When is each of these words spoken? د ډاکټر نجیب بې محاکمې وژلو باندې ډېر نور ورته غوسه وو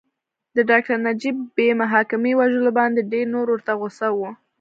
د 0.55 0.57
ډاکټر 0.69 0.97
نجیب 1.07 1.35
بې 1.55 1.69
محاکمې 1.81 2.31
وژلو 2.35 2.71
باندې 2.79 3.01
ډېر 3.11 3.25
نور 3.33 3.45
ورته 3.49 3.71
غوسه 3.79 4.07
وو 4.15 4.29